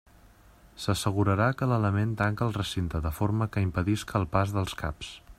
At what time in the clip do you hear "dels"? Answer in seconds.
4.57-4.75